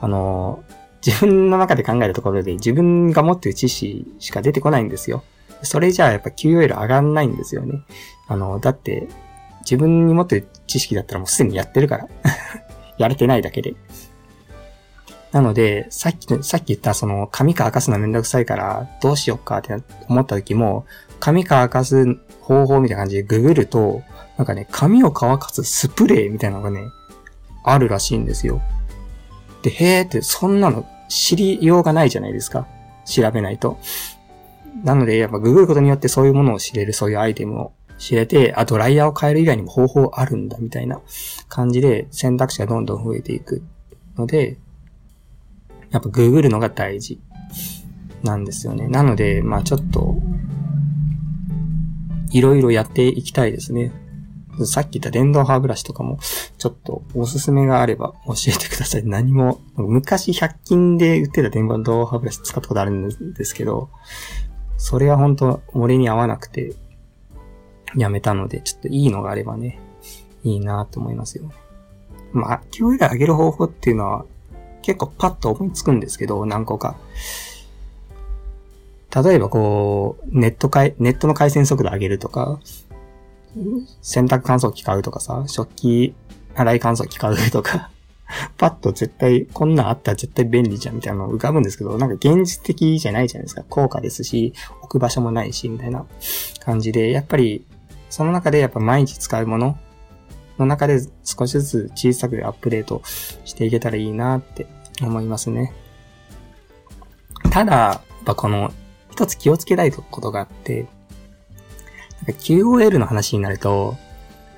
[0.00, 0.62] あの、
[1.04, 5.22] 自分の中で考えたところで自分が持ってる知識しか出てこないんですよ。
[5.62, 7.82] それじゃあやっぱ QOL 上がんないんですよね。
[8.26, 9.08] あの、だって、
[9.68, 12.08] 自分に持ってる知識だったらもうすでにやってるから。
[12.96, 13.74] やれてないだけで。
[15.30, 19.76] なので、さっき、さっき言ったその、紙乾かすのめんどくさいから、どうしよっかって
[20.08, 20.86] 思った時も、
[21.20, 24.02] 紙乾かす方法みたいな感じでググると、
[24.38, 26.88] なんかね、髪を乾かすスプレーみたいなのがね、
[27.62, 28.62] あるらしいんですよ。
[29.62, 32.66] で、へーって、そんなの知りようがないじゃないですか。
[33.04, 33.78] 調べないと。
[34.82, 41.00] なので、やっぱググることによってそういうものを知れる、そういうアイテムを知れて、あ、ドライヤーを変える以外にも方法あるんだ、みたいな
[41.48, 43.62] 感じで選択肢がどんどん増えていく
[44.16, 44.56] ので、
[45.90, 47.20] やっぱググるのが大事
[48.22, 48.88] なんですよね。
[48.88, 50.16] なので、まあちょっと、
[52.30, 53.92] いろいろやっていきたいですね。
[54.64, 56.18] さっき言った電動歯ブラシとかも、
[56.58, 59.06] ちょっとおすすめがあれば教えてください。
[59.06, 63.88] 何も、昔100均で売ってた電動歯ブラシ使ったことあるんですけど、
[64.76, 66.74] それは本当俺に合わなくて、
[67.96, 69.78] やめたので、ちょっといいのがあればね、
[70.44, 71.50] いいなと思いますよ。
[72.32, 74.24] まあ、QL 上げる方法っていうのは、
[74.82, 76.96] 結構パッと思いつくんですけど、何個か。
[79.24, 82.60] 例えばこう、ネットかい、ネットの回線速度上げるとか、
[84.02, 86.14] 洗濯乾燥機買うとかさ、食器
[86.54, 87.90] 洗い乾燥機買うとか、
[88.58, 93.64] パッと絶対、こんなんあったら絶対便利じゃんみたいなの浮かぶんですけど、なんか現実的じゃないじゃないですか。
[93.68, 96.04] 高価ですし、置く場所もないし、みたいな
[96.60, 97.64] 感じで、やっぱり、
[98.10, 99.78] その中でやっぱ毎日使うもの
[100.58, 103.02] の中で少しずつ小さくアップデート
[103.44, 104.66] していけたらいいなって
[105.02, 105.72] 思いますね。
[107.50, 108.72] ただ、やっぱこの
[109.10, 110.86] 一つ気をつけたいことがあって、
[112.26, 113.96] なんか QOL の話になると、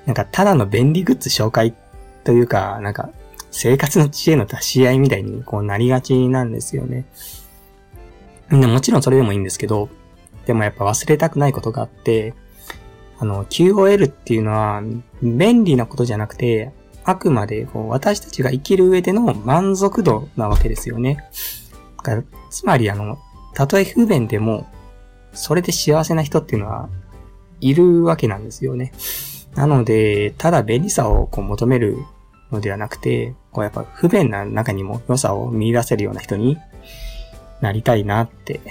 [0.05, 1.75] なんかただの便利グッズ紹介
[2.23, 3.11] というか、なんか
[3.51, 7.05] 生活の知恵の出し合いみたいにこうなりがちなんですよね。
[8.49, 9.89] もちろんそれでもいいんですけど、
[10.45, 12.33] でもやっぱ忘れたくないことがあって、
[13.21, 14.81] あの、QOL っていうのは
[15.21, 16.71] 便利なことじゃなくて、
[17.03, 21.29] あくまでこう私たちが生きる上での満足度なわけですよね。
[22.49, 23.19] つまりあの、
[23.53, 24.67] たとえ不便でも、
[25.33, 26.89] それで幸せな人っていうのは
[27.59, 28.91] いるわけなんですよね。
[29.53, 31.97] なので、ただ便利さをこう求める
[32.51, 36.57] のではなくて、こうやっぱ不便な中にも良さを見出せるような人に
[37.61, 38.61] なりたいなって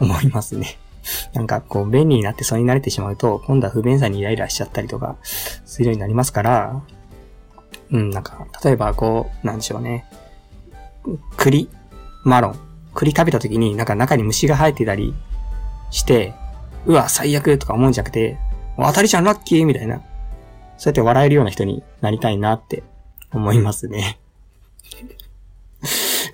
[0.00, 0.78] 思いますね。
[1.32, 6.82] なんかこう便利になってそれに慣れてしまうと、今度は不便さにイライラしちゃったりとかするようになりますから、
[7.90, 10.06] うん、なんか、例えばこう、なんでしょうね。
[11.36, 11.68] 栗、
[12.24, 12.58] マロン、
[12.94, 15.14] 栗食べた時になんか中に虫が生えてたり
[15.90, 16.34] して、
[16.86, 18.38] うわ、最悪とか思うんじゃなくて、
[18.76, 20.02] 当たりじゃん、ラッキーみたいな。
[20.78, 22.82] そうやって笑えるような人になりたいなって
[23.32, 24.18] 思いますね。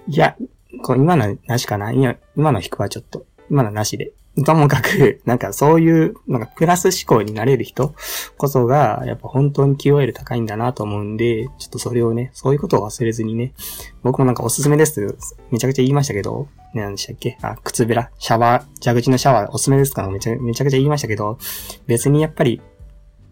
[0.07, 0.37] いや、
[0.83, 4.13] こう今のなしかな今今の引くはちょっと、今のなしで。
[4.45, 7.95] ともかく、なんかそういう、なんかプラス思考になれる人
[8.37, 13.55] こそが、やっぱ本当に QOL 高いんだなと思うんで、ちょっとそれをね、そういうことを忘れずにね、
[14.03, 15.17] 僕もなんかおすすめです。
[15.51, 17.39] めちゃくちゃ言いましたけど、何でしたっけ？
[17.41, 18.11] あ、靴べら。
[18.19, 20.09] シャワー、蛇口のシャワーおすすめですか？
[20.11, 21.39] めちゃめちゃくちゃ言いましたけど、
[21.87, 22.61] 別にやっぱり、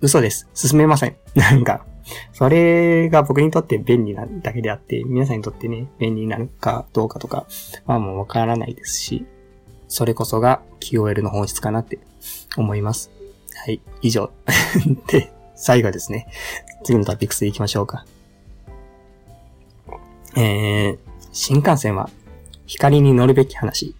[0.00, 0.48] 嘘です。
[0.54, 1.16] 進めません。
[1.36, 1.84] なんか、
[2.32, 7.46] それが僕にとって便利なだけであって、皆さんにとってね、便利になるかどうかとか
[7.86, 9.26] はもうわからないですし、
[9.94, 12.00] それこそが QOL の本質かなって
[12.56, 13.12] 思います。
[13.64, 14.32] はい、以上。
[15.06, 16.26] で、最後ですね。
[16.82, 18.04] 次のトピックスで行きましょうか。
[20.34, 20.98] えー、
[21.32, 22.10] 新幹線は
[22.66, 23.94] 光に乗るべき話。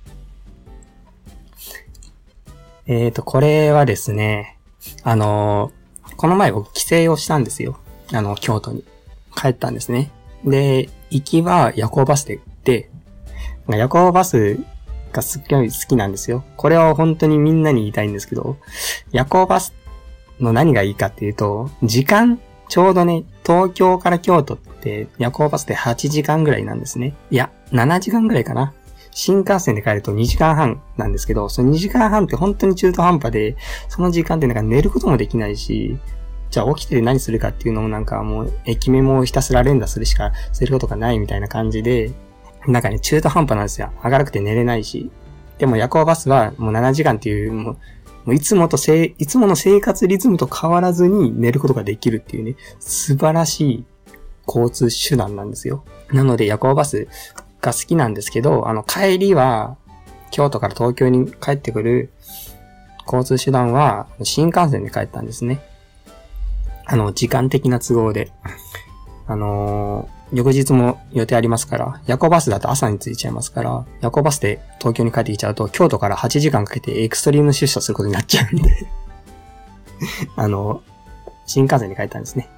[2.87, 4.59] えーと、これはですね、
[5.05, 7.79] あのー、この前僕帰省をしたんですよ。
[8.13, 8.85] あの、京都に。
[9.37, 10.11] 帰ったんですね。
[10.45, 12.91] で、行きは夜行バスで行って、
[13.69, 14.59] 夜行バス
[15.15, 16.45] がすっごい好きなんですよ。
[16.57, 18.57] これは本当にみんなに言いたいんですけど、
[19.13, 19.73] 夜行バス
[20.41, 27.15] の何がいいかっていうと、時間、ちょうどね、東京から京都って夜行バスで8時間ぐらいなんですね。
[27.31, 28.75] いや、7時間ぐらいかな。
[29.13, 33.57] 新幹線で帰ると2時間半なんですけど、その2時間半って本当に中途半端で、
[33.89, 35.99] その時間ってなんか寝ることもできないし、
[36.51, 42.13] じゃあ起きて何するかっていうのもなんかもう駅目もひたすら連打するしかすることがないみたいな感じで、
[42.67, 43.93] なんかね、中途半端なんですよ。
[44.03, 45.11] 明るくて寝れないし。
[45.59, 47.75] でも夜行バスはもう7時間っていう、もう、
[48.25, 53.85] もういつもとせい、いつもの生活リズムと変わらずに寝ることができるっていうね、素晴らしい
[54.47, 55.85] 交通手段なんですよ。
[56.11, 57.09] なので夜行バス
[57.61, 59.77] が好きなんですけど、あの帰りは、
[60.31, 62.11] 京都から東京に帰ってくる
[63.07, 65.61] 交通手段は新幹線で帰ったんですね。
[66.87, 68.33] あの、時間的な都合で。
[69.27, 78.87] あのー、翌日も予定ありますから、夜行バスだと朝に着いちゃいますから、夜行バスで東京に帰ってきちゃうと、京都から8時間かけてエクストリーム出社することになっちゃうんで
[80.37, 80.83] あの、
[81.47, 82.49] 新幹線で帰ったんですね。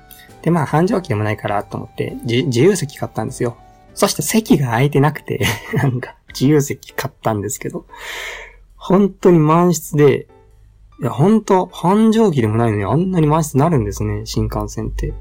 [0.43, 3.57] で、まあ、繁盛期でもないからと思って、自由席買ったんですよ。
[3.95, 7.85] そして席が空いてなくて なんか、自由席買ったんですけど、
[8.77, 10.29] 本当に満室で、
[11.01, 15.13] いや、本当繁盛期でもないのにあんなに満室になるんですね、新幹線って。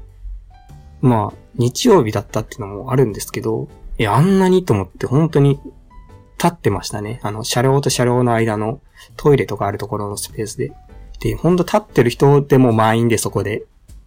[1.00, 5.60] まあ、日曜日だったっていうのもあるんですけど、いや、あんなにと思って本当に
[6.38, 7.20] 立ってましたね。
[7.22, 8.80] あの、車両と車両の間の
[9.16, 10.72] トイレとかあるところのスペースで。
[11.20, 13.64] で、ほんと立ってる人でも満員でそこで、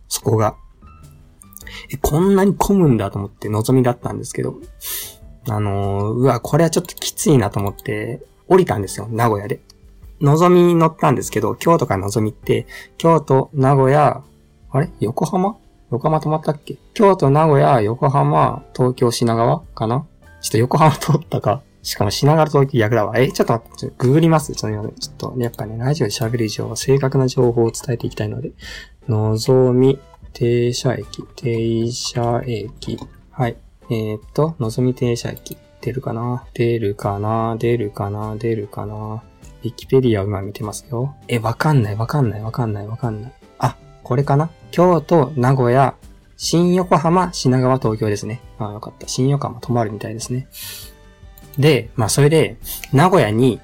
[0.08, 0.56] そこが。
[1.92, 4.60] え、こんなに混むんだと思って望みだったんですけど、
[5.48, 9.62] あのー、うわ、これはちょっときついなと思って、降りたんですよ、名古屋で。
[10.22, 14.24] 望みに乗ったんですけど、京都から望みって、京都、名古屋、
[14.72, 14.92] あれ？
[15.00, 15.58] 横浜？
[15.92, 16.78] 横浜泊まったっけ？
[16.94, 20.06] 京都、名古屋、横浜、東京、品川かな？
[20.42, 21.62] ちょっと横浜通ったか？
[21.82, 23.18] しかも品川東京逆だわ。
[23.18, 28.52] え、ちょっと待って、ちょっとググりますちょっと、ちょっと、やっぱね、ラジオで喋る以上は正確な情報を伝えていきたいので。
[29.08, 30.00] のぞみ、
[30.34, 33.00] 停車駅、停車駅。
[33.32, 33.58] はい。
[33.90, 35.58] えー、っと、のぞみ停車駅。
[35.82, 36.46] 出るかな？
[36.54, 37.56] 出るかな？
[37.58, 38.36] 出るかな？
[38.36, 39.24] 出るかな？
[39.64, 41.16] ウィキペディアを今見てますよ。
[41.28, 43.34] え、わかんないわかんないわかんないわかんない。
[44.10, 44.50] これかな？
[44.72, 45.94] 京都、名古屋、
[46.36, 48.42] 新横浜、品川、東京ですね。
[48.58, 49.08] ああ、よかった。
[49.08, 50.48] 新横浜泊まるみたいですね。
[51.60, 52.58] で、まあそれで、
[52.92, 53.60] 名古屋に、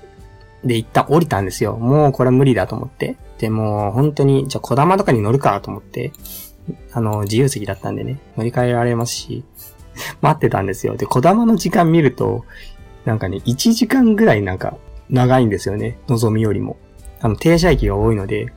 [0.64, 1.78] で一旦降りたんですよ。
[1.78, 3.18] もうこれは無理だと思って。
[3.40, 6.12] で、もう本当に、じゃあ小玉とかに乗るかと思って、
[6.94, 9.44] あの、自由席だったんでね、乗り換えられますし、
[10.22, 10.96] 待ってたんですよ。
[10.96, 12.46] で、小玉の時間見ると、
[13.04, 14.78] なんかね、1時間ぐらいなんか、
[15.10, 15.98] 長いんですよね。
[16.08, 16.78] 望みよりも。
[17.20, 18.54] あの、停車駅が多いので、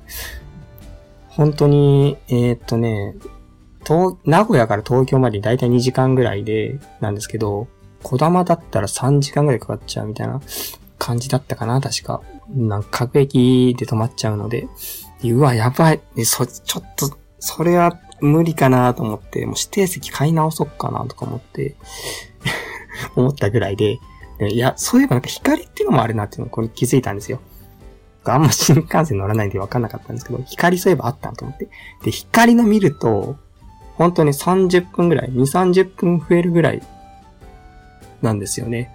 [1.39, 3.15] 本当に、えー、っとね、
[3.87, 7.69] 東、名古屋から東京までだいたい2時間ぐらいで、なんですけど、
[8.03, 10.41] 小玉だったら3時間ぐらいかかっちゃうみたいな
[10.99, 12.23] 感じだったかな、確か。
[12.51, 14.67] なんか、各駅で止まっちゃうので。
[15.23, 16.01] うわ、やばい。
[16.25, 21.77] そ、ちょっと、それは無理かなと思って、もう指定席買い直そっかなとか思って
[23.15, 24.01] 思ったぐらいで、
[24.51, 27.41] いや、そういえばなんか光っていうのもあるなっていうのをこれ気づいたんですよ。
[28.25, 31.69] あんま新幹線乗らないんで分かんなかったんですけど、光そういえばあったなと思って。
[32.05, 33.37] で、光の見ると、
[33.95, 36.83] 本当に30分ぐらい、2、30分増えるぐらい
[38.23, 38.91] なんですよね。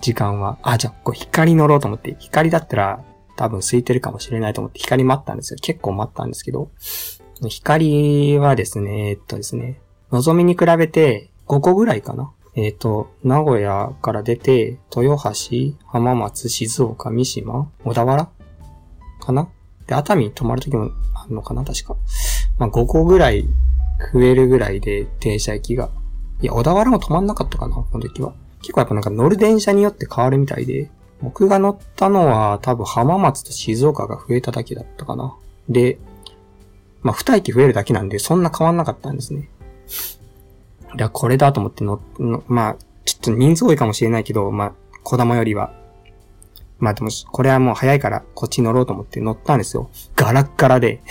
[0.00, 0.58] 時間は。
[0.62, 3.04] あ、じゃあ、こう光乗ろうと思って、光だったら
[3.36, 5.58] 多分空いてるかもしれないと思って光待ったんですよ。
[5.60, 6.70] 結構待ったんですけど、
[7.48, 12.32] 光はですね、えっとですね、のぞみに比べて5個ぐらいかな。
[12.58, 18.30] えっ、と、名古屋から出て、豊橋、浜松、静岡、三島、小田原
[19.20, 19.48] かな？
[19.86, 21.64] で、熱海に泊まるときもあるのかな？
[21.64, 21.96] 確か。
[22.58, 23.46] まあ、5個ぐらい
[24.14, 25.90] 増えるぐらいで停車駅が。
[26.40, 27.74] いや、小田原も止まんなかったかな？
[27.74, 28.32] この時は。
[28.60, 30.90] 結構やっぱなんか乗る電車によって変わるみたいで、
[31.20, 35.36] 僕が乗ったのは多分浜松と静岡が増えただけだったかな。
[35.68, 35.98] で、
[37.02, 39.50] まあ、二駅増えるだけなんで、そんな変わんなかったんですね。
[40.96, 45.72] で、これだと思っての、のまあ、ちょっと人数多いかもしれないけど、まあ、小玉よりは。
[46.78, 49.90] まあでも、これはもう早いから、こっち乗ろうと思って乗ったんですよ。
[50.14, 51.02] ガラッガラで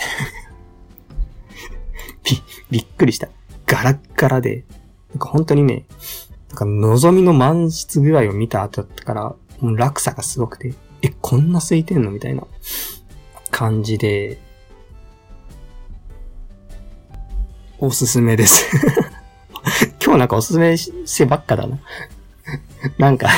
[2.22, 3.28] び、びっくりした。
[3.66, 4.64] ガラッガラで。
[5.10, 5.86] なんか本当にね、
[6.50, 9.22] なんか望みの満室具合を見た後だったから、
[9.60, 12.10] もう落差がすごくて、え、こんな空いてんの？
[12.10, 12.44] みたいな
[13.50, 14.38] 感じで、
[17.78, 18.64] おすすめです
[20.06, 21.80] 今日なんかおすすめしてばっかだな
[22.96, 23.28] なんか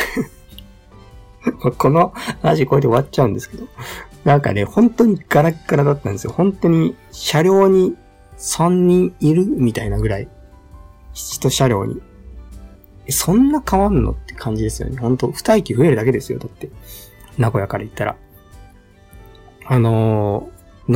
[1.78, 3.66] この話これで終わっちゃうんですけど。
[4.24, 6.32] なんかね、本当にガラッガラだったんですよ。
[6.32, 7.94] 本当に車両に
[8.36, 10.28] 3人いるみたいなぐらい。
[11.14, 12.02] 一車両に。
[13.08, 14.98] そんな変わんのって感じですよね。
[14.98, 16.38] 本当二駅増えるだけですよ。
[16.38, 16.68] だって。
[17.38, 18.16] 名古屋から行ったら。
[19.64, 20.50] あのの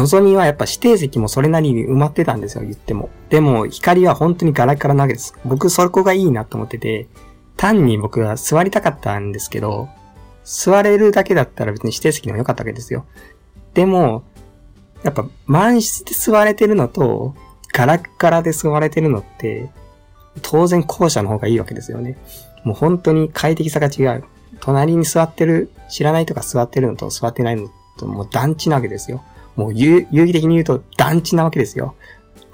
[0.07, 3.11] ぞみはやっぱ指定席もそれなりに埋まってたんですよ、言っても。
[3.29, 5.35] でも、光は本当にガラガラなわけです。
[5.45, 7.09] 僕、そこがいいなと思ってて、
[7.57, 9.89] 単に僕は座りたかったんですけど、
[10.45, 13.05] 座れるだけだったら別に指定席でもよかったわけですよ。
[13.75, 14.25] でも、
[15.03, 17.35] やっぱ満室で座れてるのと、
[17.73, 19.71] ガラガラで座れてるのって、
[20.41, 22.17] 当然後者の方がいいわけですよね。
[22.65, 24.25] もう本当に快適さが違う。
[24.61, 27.69] 隣に座ってる、知らないとか座ってるのと座ってないの
[27.99, 29.23] ともう団地なわけですよ。
[29.57, 31.95] もう遊戯的に言うと団地なわけですよ。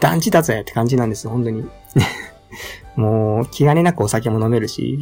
[0.01, 1.69] 団地だぜって感じなんですよ、本当に。
[2.97, 4.99] もう気兼ねなくお酒も飲めるし。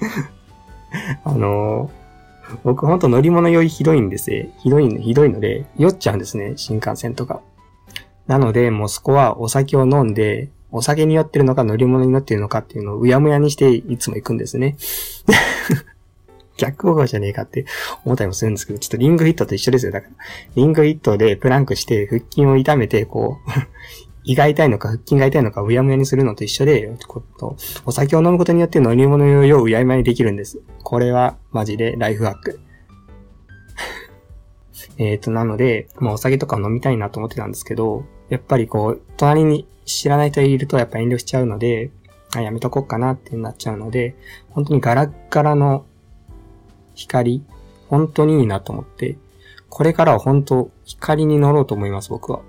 [1.24, 4.46] あのー、僕ほんと乗り物酔いひどいんですよ。
[4.58, 7.40] ひどい、ひどいので、酔っちゃうんですね、新幹線とか。
[8.26, 14.76] なので、もうそこはお酒を飲んで、お酒に酔ってるのか乗り物に乗ってるのかっていうのをうやむやにしていつも行くんですね。
[16.56, 17.66] 逆効果じゃねえかって
[18.04, 19.92] 思ったりもするんですけど、ちょっとリングフィットと一緒ですよ。
[19.92, 20.14] だから、
[20.54, 23.50] リングフィットでプランクして腹筋を痛めて、こう
[24.24, 26.90] 胃が痛いのか腹筋が痛いのかうやむやにするのと一緒で、
[27.84, 30.60] お酒を飲むことによって飲み物用をうやむやにできるんです。
[30.82, 32.60] これはマジでライフハック。
[34.96, 41.90] えっと、なので、まあお酒とか飲みたいなと思ってたんですけど、やっぱりこう、隣に知らない人いるとやっぱ遠慮しちゃうので、
[42.34, 44.16] あ、やめとこうかなってなっちゃうので、
[44.50, 45.84] 本当にガラッガラの
[46.94, 47.42] 光、
[47.88, 49.18] 本当にいいなと思って、
[49.68, 52.40] これからは本当、光に乗ろうと思います、僕は。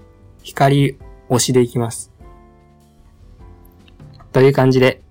[0.44, 0.98] 光
[1.30, 2.12] 推しでいきます。
[4.32, 5.02] という感じで、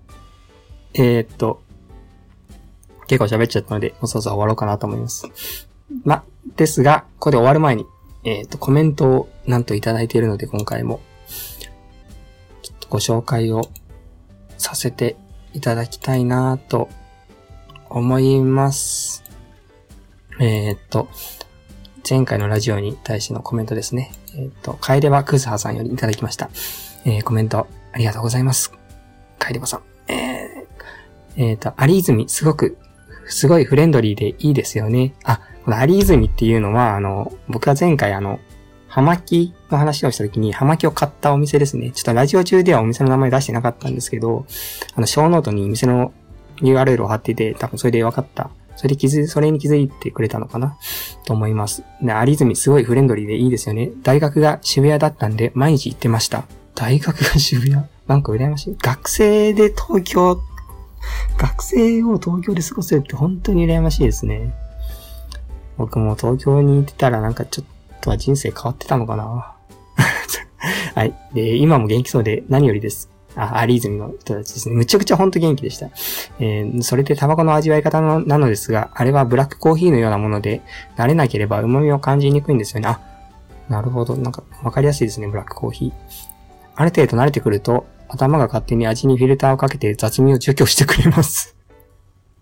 [0.93, 1.61] えー、っと、
[3.07, 5.27] 結構喋っちゃったので、もうそろそろ終わろうかなと思います。
[6.03, 6.23] ま、
[6.55, 7.85] ですが、ここで終わる前に、
[8.23, 11.01] えー、っと、コメントをなんといただいているので、今回も、
[12.61, 13.69] ちょっとご紹介を
[14.57, 15.17] させて
[15.53, 16.89] いただきたいなと
[17.89, 19.24] 思います。
[20.39, 21.07] えー、っと、
[22.07, 24.11] 前回のラジオに対してのコメントですね。
[24.35, 26.49] えー、っと、カエレバクズハさんよりいただきました。
[27.05, 28.73] えー、コメントありがとうございます。
[29.39, 29.81] カエレバさん。
[30.11, 32.77] えー、えー、っと、アリーズミ、すごく、
[33.27, 35.15] すごいフレンドリーでいいですよね。
[35.23, 38.39] あ、このアリーズミっていうのは、あの、僕は前回あの、
[38.87, 41.91] 葉巻の話をした時に、葉巻を買ったお店ですね。
[41.91, 44.45] ちょっとラジオ中ではお店の名前出してなかったんですけど、
[44.95, 46.13] あの、小ノートに店の
[46.57, 48.49] URL を貼ってて、多分それで分かった。
[48.75, 50.77] それ気づ、それに気づいてくれたのかな？
[51.25, 51.83] と思います。
[52.01, 53.91] で、有住すごいフレンドリーでいいですよね。
[54.03, 56.45] 大学が渋谷だったんで、毎日行ってました。
[56.75, 57.83] 大学が渋谷？
[58.07, 58.77] なんか羨ましい。
[58.79, 60.39] 学生で東京、
[61.37, 64.53] 学生を東京で過ごせるって本当に羨ましいですね。
[65.77, 69.55] 僕も東京に行ってたらなんかちょっとは人生変わってたのかな
[70.95, 71.13] はい。
[71.33, 73.09] で、今も元気そうで何よりです。
[73.35, 74.75] あ、アリーズミの人たちですね。
[74.75, 75.87] むちゃくちゃほんと元気でした。
[76.39, 80.61] えー、それでタバコの味わい方のなのですが、あれはブラックコーヒーのようなもので、
[80.97, 82.87] 慣れなければ旨味を感じにくいんですよね。
[82.87, 83.01] あ、
[83.69, 84.15] なるほど。
[84.15, 85.91] なんか、わかりやすいですね、ブラックコーヒー。
[86.75, 91.55] ある程度慣れてくると、頭が勝手に味にフィルターをかけて雑味を除去してくれます。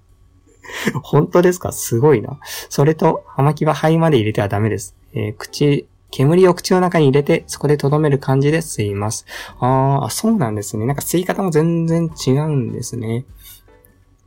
[1.04, 1.72] 本当ですか？
[1.72, 2.40] すごいな。
[2.70, 4.96] それと、葉巻は肺まで入れてはダメです。
[5.14, 9.26] えー、口、煙を口の中に入れて、そこで留める感じで吸います。
[9.60, 10.86] ああ、そうなんですね。
[10.86, 13.26] なんか吸い方も全然違うんですね。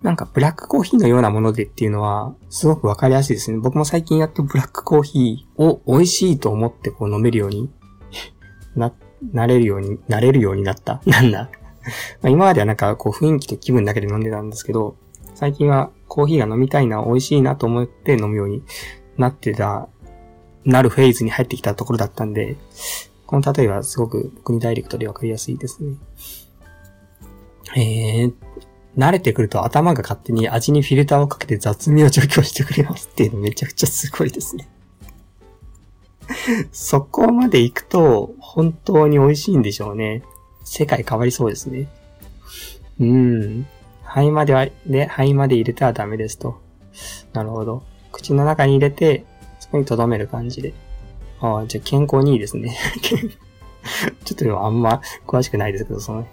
[0.03, 3.59] なんかブラックコーヒーのようなものでっていうのは、すごくわかりやすいですね。
[3.59, 7.71] 僕も最近やっとブラックコーヒーを美味しいと思ってこう飲めるように
[8.75, 8.93] な、
[9.33, 11.01] なれるように、なれるようになった。
[11.07, 11.51] なんだ。
[12.21, 14.97] ま今まではなんかこう雰囲気と気分だけで飲んでたんですけど、
[15.37, 18.65] 最近はコーヒーが飲みたいな、美味しいなと思って飲むように
[19.19, 19.89] なってた
[20.67, 22.57] なるフェーズに入ってきたところだったんで、
[23.27, 25.97] この例えはすごく僕にダイレクトでわかりやすいですね。
[27.77, 28.35] えー、
[28.97, 34.69] 慣れてくると頭が勝手に味にフィルターをかけて雑味を除去してくれますっていうのめちゃくちゃすごいですね。
[36.73, 40.23] そこまで行くと本当に美味しいんでしょうね。
[40.65, 41.89] 世界変わりそうですね。
[42.99, 43.67] うん。
[44.03, 46.61] 肺までは、で、肺まで入れてはダメですと。
[47.33, 47.85] なるほど。
[48.13, 49.25] 口の中に入れて、
[49.67, 50.73] そこに留める感じで。
[51.41, 52.77] ああ、じゃあ健康にいいですね。
[54.25, 56.27] ちょっと今あんま詳しくないですけど、その、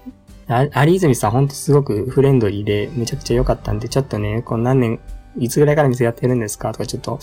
[0.47, 4.99] アリーズミさんほんとすごくフレンドリーでめちゃくちゃ良かったんで、ちょっとね、この何年、
[5.38, 7.19] いつぐらいから店やってるんですかとかちょっと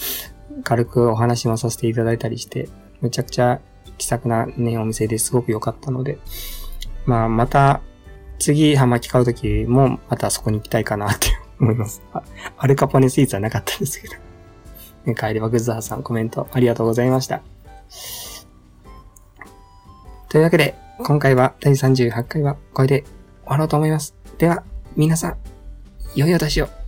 [0.64, 2.68] 軽くお話もさせていただいたりして、
[3.00, 3.60] めちゃくちゃ
[3.98, 6.18] 気さくなね、お店ですごく良かったので、
[7.06, 7.80] まあ、また、
[8.38, 11.28] 次、ハマキ買うときも、またそこに行きたいかなって
[11.60, 12.02] 思います。
[12.56, 14.29] アルカポネスイーツはなかったんですけど。
[15.04, 17.42] ね、帰りはグッザーさんコメントありがとうございました。
[20.28, 23.10] というわけで、今回は第38回はこれで終
[23.46, 24.14] わろうと思います。
[24.38, 24.64] では、
[24.96, 25.36] 皆さん、
[26.14, 26.79] 良いお年を。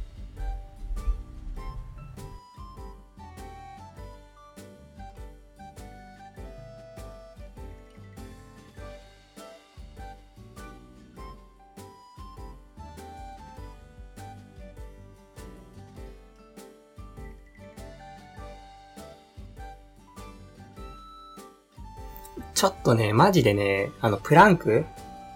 [22.62, 24.84] ちょっとね、マジでね、あの、プランク？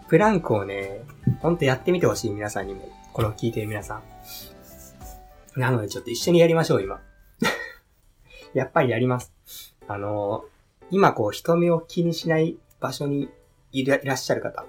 [0.06, 1.00] プランクをね、
[1.40, 2.88] ほんとやってみてほしい、皆さんにも。
[3.12, 4.00] これを聞いてる皆さ
[5.56, 5.60] ん。
[5.60, 7.00] なので、ちょっと一緒にやりましょう、今。
[8.54, 9.32] やっぱりやります。
[9.88, 10.44] あの
[10.92, 13.28] 今こう、人目を気にしない場所に
[13.72, 14.64] いらっしゃる方。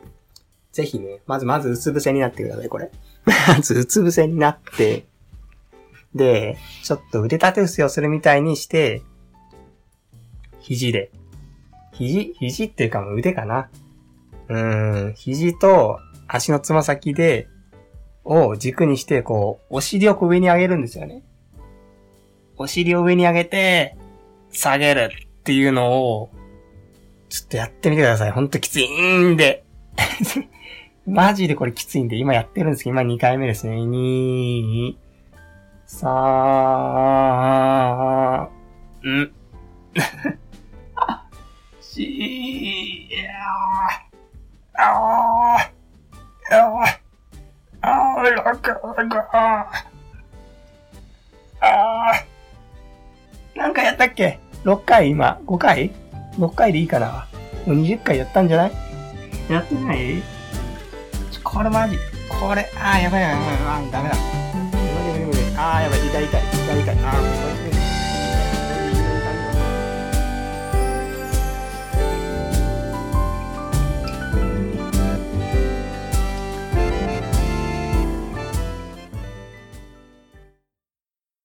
[0.72, 2.90] ぜひね、まずまずうつ伏せになってください、これ。
[3.48, 5.06] まずうつ伏せになって、
[6.16, 9.04] で、ちょっと腕立て伏せをするみたいにして、
[10.60, 11.12] 肘で
[11.98, 13.70] 肘、肘っていうか腕かな。
[14.50, 17.48] うーん、肘と足のつま先で、
[18.24, 21.24] を軸にして、こう、お尻を上に上げるんですよね。
[22.58, 23.98] お尻を上に上げて、
[24.52, 26.30] 下げるっていうのを、
[27.30, 28.32] ちょっとやってみてください。
[28.32, 29.64] ほんときついんで。
[31.08, 33.78] マジでこれきついんで、今やってるんですけど、今2回目ですね。
[33.78, 34.96] 2、
[35.88, 36.08] 3、
[39.08, 39.32] ん。
[41.98, 43.10] し、
[44.78, 45.72] ああ、
[46.54, 46.84] あ
[47.82, 48.62] あ、あ楽
[49.10, 49.68] が、
[51.60, 52.24] あ
[53.56, 55.92] なんかやったっけ ?6 回今 ?5 回
[56.38, 57.28] ?6 回でいいかな
[57.66, 58.72] もう20回やったんじゃない
[59.50, 60.22] やってない
[61.44, 61.98] これマジ。
[62.30, 64.16] これ、あーやばいやばいやばい、ダメだ。
[64.54, 65.40] 無理無理無理。
[65.58, 66.96] あーやばい、痛い痛い、痛い痛い。
[67.04, 67.77] あー